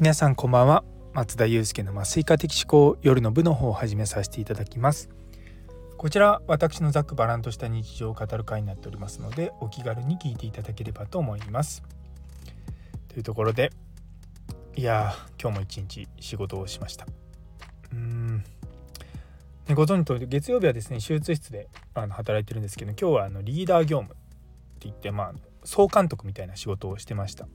[0.00, 0.84] 皆さんこんばんは。
[1.12, 5.10] 松田祐介の麻酔科的思考夜の部の方を始めさせていただきます。
[5.96, 11.82] こちら私のざっくばらんとした日常を語る会になっておりますのでお気軽に聞いていただければと思います。
[13.08, 13.72] というところで
[14.76, 17.04] いや今日も一日仕事をしました。
[17.92, 18.44] うーん、
[19.74, 24.16] ご存知と月曜日はですね手術室であの働いてるんですけど今日はあのリーダー業務っ
[24.78, 25.32] て言ってまあ
[25.64, 27.48] 総監督みたいな仕事をしてました。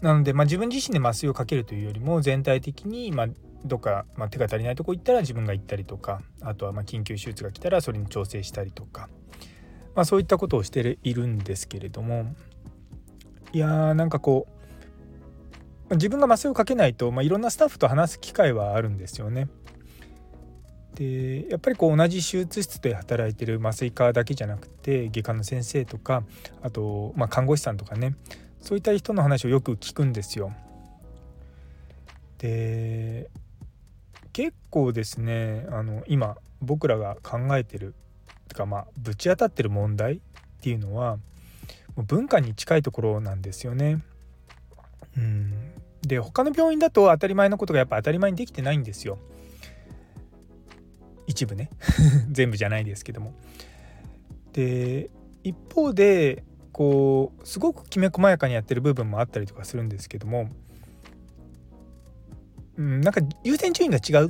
[0.00, 3.26] なので、まあ、自分自身で麻酔をかけるというよりも全体的に、まあ、
[3.64, 9.08] どっか、まあ、手が足りないとこ行ったら自分が行ったりとかあとはま緊急手術が来たらそれに調整したりとか、
[9.94, 12.34] まあ、そういったことをしているんですけれども
[13.52, 14.46] いやーなんかこ
[15.90, 19.48] う自分が麻酔をかけないと、まあ、いろんなスタッフと話す機会はあるんですよね。
[20.94, 26.24] でやっぱりこう同じ手術室で働いてる麻酔科だけじゃなくて外科の先生とか
[26.62, 28.16] あと、まあ、看護師さんとかね
[28.60, 30.52] そういった人の話をよく聞くんですよ。
[32.38, 33.30] で
[34.32, 37.94] 結構ですねあの今僕らが考えてる
[38.48, 40.20] とかまあぶち当たってる問題っ
[40.62, 41.16] ていうのは
[41.96, 44.02] もう文化に近いところなんですよね。
[45.16, 49.18] うん、で他の病院だと当たり前のことがやっぱ当たり前にできてないんですよ。
[51.26, 51.70] 一部ね
[52.30, 53.34] 全部じゃないですけども。
[54.52, 55.10] で
[55.42, 56.44] 一方で
[56.80, 60.48] こうすごくきめ細やかにやってる部分もあったりとかするんですけども、
[62.78, 64.24] うん、なんか優先順位が違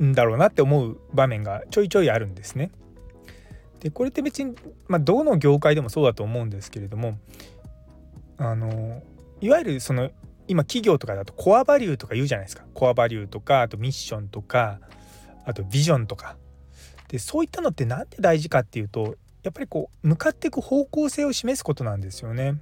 [0.00, 2.70] うんだろうなって思う場面がちょいちょいあるんですね。
[3.80, 4.54] でこれって別に、
[4.86, 7.18] まあ、どの業界でもそうだと思うんですけれども
[8.36, 9.02] あの
[9.40, 10.10] いわゆるその
[10.46, 14.78] 今企業とかだとコアバリューとか言うじゃないですかコアバリューとかあとミッションとか
[15.46, 16.36] あとビジョンとか
[17.08, 22.60] でそういったのって何で大事かっていうとやっぱりこう向かっていく方向性を示すことなんですよね。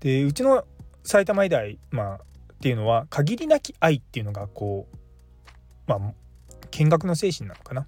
[0.00, 0.64] でうちの
[1.04, 2.20] 埼玉医大、まあ、っ
[2.60, 4.96] ていうのは限りなき愛っていうのがこう
[5.86, 6.12] まあ
[6.70, 7.86] 見学の精神なのかな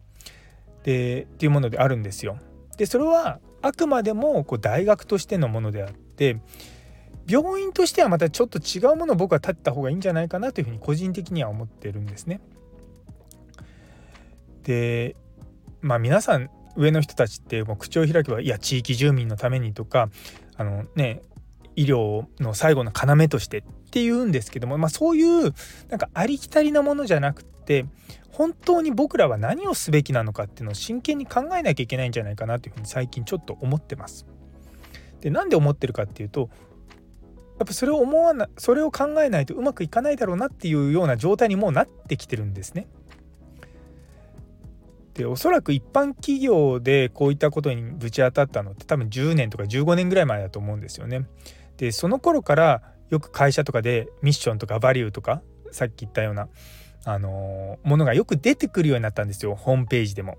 [0.84, 2.38] でっていうものであるんですよ。
[2.76, 6.36] でそれはあくまでもこう大学としてのものであって
[7.26, 12.40] 病院としてはまたちょっと違うものを僕は立った方がいいんじゃないかなというふうに個人的には思ってるんですね。
[14.64, 15.16] で
[15.80, 20.08] まあ皆さん上の人たちってもう口を開けばいや地域住民のためにとか
[20.56, 21.22] あのね
[21.76, 25.54] 医療の最後の要としてっていうんですけども、まあ、そういう
[25.88, 27.86] なんかありきたりなものじゃなくて
[28.30, 34.26] 本当に僕らは何をすべきなのかっていうのを真剣に考えなきゃいけないんじゃないかなというふうに最近ちょっと思ってます。
[35.20, 36.50] でなんで思ってるかっていうと
[37.58, 42.88] やっぱそれを思わなそれを考えないとうまくいかないだろうなっていうような状態にもうなってきてるんですね。
[45.14, 51.26] でおそらく一般企業でこういったことにぶち当たったのって多分10年とか15年ぐらい前だと思うんですよね。
[51.76, 56.48] でその頃からよく会社とかでミッションとかバリューとかさっき言ったような、
[57.04, 60.38] あの、ものがよく出てくるようになったんですよホームページでも。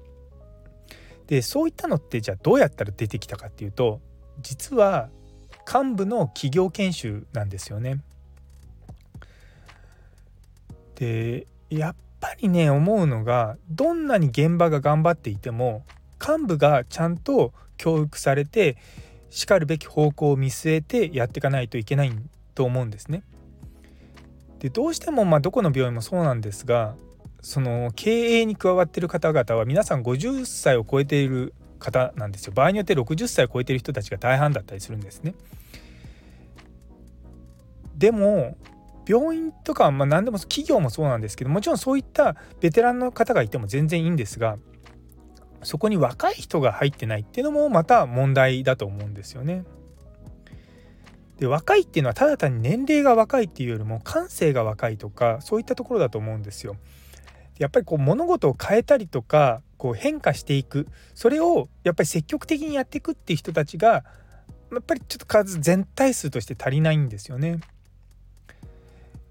[1.27, 3.99] でそういったのってじゃあどうやったら出てきたかっていうと
[4.41, 5.09] 実は
[5.67, 8.03] 幹部の企業研修なんですよね。
[10.95, 15.85] でやっぱりね思うのがどんなに現場が頑張っていても
[16.19, 18.77] 幹部がちゃんと教育されて
[19.29, 22.11] しかるべき方向を見据えてやっていかないといけない
[22.55, 23.21] と思うんですね。
[24.59, 26.95] でどうしてもまあどこの病院もそうなんですが
[27.41, 35.35] その経営に加わってる方々は皆さん50歳を超えている方なんですよ場合によって60歳を超えてる人たちが大半だったりするんですね。
[37.95, 38.57] でも
[39.07, 44.57] 病院とか、まあ、何でも企業もそうなんですけどもちろんそういったベテランの方がいても全然いいんですが
[45.63, 49.65] そこに若い人が入ってないっていうのもまた問題だと思うんですよね。
[51.39, 56.77] で若いっていうのはただ単に年齢が若いっていうよりも感性が若いとかそういったところだと思うんですよ。
[57.57, 64.03] やっぱりこう物事を変えたりとかこう変化していくそれをやっぱり積極的にやっていくっていう人たちが
[64.71, 67.59] やっぱりちょっと数全体数として足りないんですよね。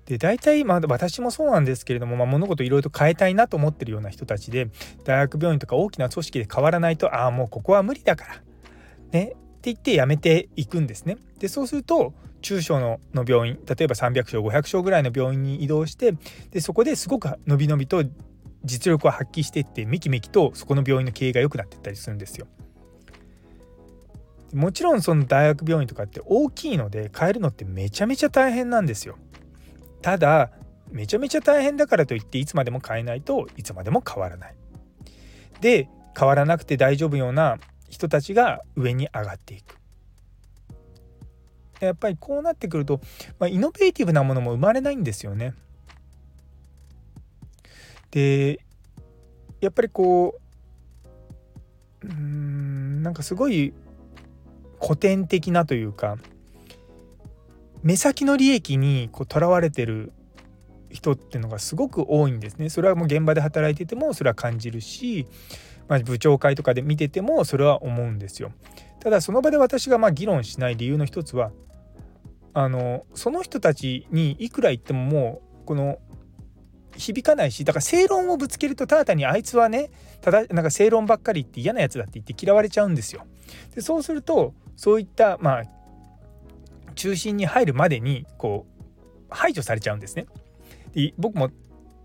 [0.06, 4.68] で大体まあ私もそうなんですけれども、まあ、物事いろいろ変えたいなと思ってるような人たちで
[5.04, 8.42] 大学病院とか大きな組織で変わらないとああもうここは無理だから
[9.12, 11.16] ねって言って辞めていくんですね。
[11.38, 12.12] でそうすると
[12.42, 16.14] 中小のの病院例えば300床500床ぐらいの病院に移動して
[16.50, 18.04] でそこですごくのびのびと
[18.64, 22.46] 実力を発揮していってめきめきとそこの病院の経営が良くなっていったりするんですよ。
[24.52, 29.16] もちろんその大学病院とかって大きいので変えるのってめちゃめちゃ大変なんですよ。
[30.04, 30.50] ただ
[30.90, 34.54] めちゃめちゃ大変だからといっていつまでも変えないといつまでも変わらない。
[35.62, 37.56] で変わらなくて大丈夫ような
[37.88, 39.78] 人たちが上に上がっていく。
[41.80, 43.00] やっぱりこうなってくると、
[43.38, 45.54] まあ、イノベーティブなものも生まれないんですよね。
[48.10, 48.60] で
[49.62, 50.38] やっぱりこ
[52.02, 53.72] ううんなんかすごい
[54.82, 56.18] 古典的なというか
[57.84, 60.12] 目先の利益にとらわれてる
[60.90, 62.70] 人っていうのがすごく多いんですね。
[62.70, 65.26] それはもう現場で働いててもそれは感じるし、
[65.86, 68.52] まあ、部長会とかで見ててもそれは思うんですよ。
[69.00, 71.52] ただその場で私がま議論しない理由の一つは
[72.54, 75.98] あのその人たちにいくら言ってももうこの
[76.96, 79.90] 響かないしだから正論をぶつけるとただ単にあいつはね
[80.22, 83.26] ただなんか正論ばっかり言って嫌なやつだって言って嫌われちゃうんですよ。
[83.74, 85.64] でそうするとそういったまあ
[86.94, 88.84] 中心に入るまでにこう
[89.30, 90.26] 排除されちゃうんですね。
[90.94, 91.50] で僕も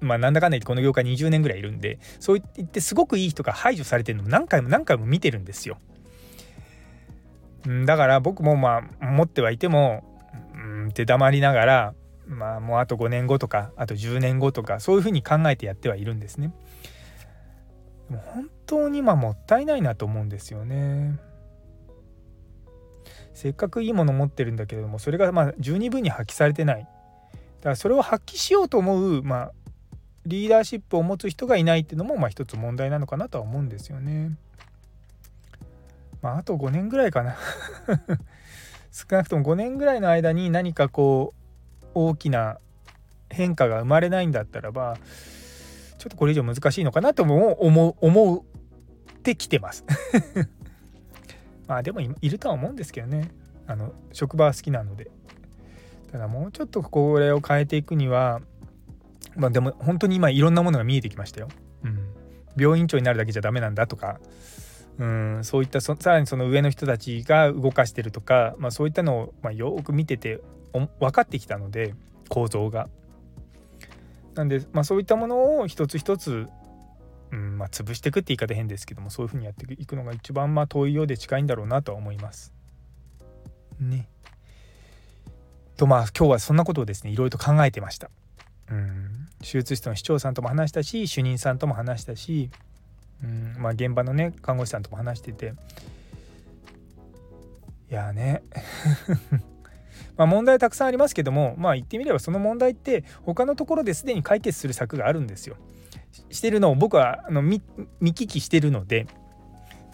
[0.02, 5.78] まあなんだかんだ言ってこの業界20年ぐらいいるんでそう言ってすごくいい人が排除されてるのを何回も何回も見てるんですよ。
[7.86, 10.04] だから僕もまあ持ってはいても
[10.54, 11.94] うんって黙りながら
[12.26, 16.54] まあもうあと5年後とかあと10年後とかそういうふうに考えてやってはいるんですね。
[18.10, 21.20] 本当にまあもったいないなと思うんですよね。
[23.40, 26.82] せっかくいいもの持ってるんだけれどもそれがまあ十二分に発揮されてない。
[26.82, 26.88] だ
[27.64, 29.52] からそれを発揮しようと思う、まあ、
[30.26, 34.32] リーダーシップを持つ人がいないっていうのもまあ一つ問題なのかなとは思うんですよね。
[36.22, 37.38] まあ、あと5年ぐらいかな。
[38.92, 41.34] 少なくとも5年ぐらいの間に何かこ
[41.82, 42.58] う大きな
[43.30, 44.98] 変化が生まれないんだったらば
[45.98, 48.46] ちょっとこれ以上難しいのかなとも思う思
[49.18, 49.86] ってきてます。
[51.70, 53.30] まあでもいるとは思うんですけどね
[53.68, 55.10] あの職場は好きなので
[56.12, 58.42] ただもうちょっとこれを変えていくには
[59.36, 61.48] まあでも本当に今いろんなものが見えてきましたよ。
[61.84, 62.00] うん、
[62.58, 64.20] 病院長になるだけじゃダメなんだとか
[64.98, 70.42] うんそういったさらにその上の人たちが動かしてるとか、まあ、そういったのを、まあ、よく見てて
[70.74, 71.94] 分かってきたので
[72.28, 72.90] 構造が。
[74.36, 76.48] なんで、まあ、そういったものを一つ一つ
[77.32, 82.54] うんまあ、潰していくって言い方変ですけどもそういうふうにやっていくのが一番まあ遠いようで近いんだろうなとは思います。
[83.80, 84.08] ね。
[85.78, 88.10] とまあ今日はそんなことをですねいろいろと考えてました。
[88.72, 92.50] うん手術室の市長さんとも話したし主任さんとも話したし、
[93.24, 95.54] うんまあ、現場のね看護師さんとも話してて
[97.90, 98.44] いやね
[100.18, 105.56] ま問題はたくさんありますけどもまあ言ってみればその問題って他のところですでに解決する策があるんですよ。
[106.30, 107.62] してるのを僕はあの見
[108.02, 109.08] 聞きしてるので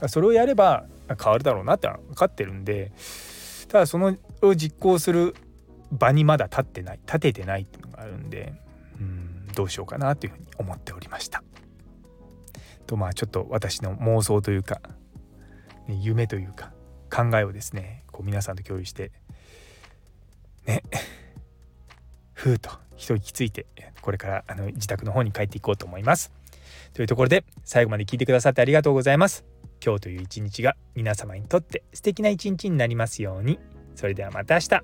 [0.08, 0.86] それをやれば
[1.22, 2.92] 変わるだろうなって分かってるんで
[3.68, 5.36] ただそのを実行する
[5.92, 8.54] 場にまだ立ってない立ててないっていうのがあるんで
[9.00, 11.44] うんどうしようかなというふうに思っておりました。
[12.86, 14.80] とまあちょっと私の妄想というか、
[15.88, 16.72] 夢というか
[17.12, 19.12] 考えをですねこう皆さんと共有して
[20.66, 20.84] ね
[22.34, 23.66] ふうと一息ついて
[24.02, 26.32] これからあの自宅の方に帰っていこうと思います。
[26.94, 29.46] というところで最後まで聞いてくださってありがとうございます。
[29.84, 33.60] 今日という一日が皆様にとって素敵な一日になりますように。
[33.96, 34.82] それではまた明日。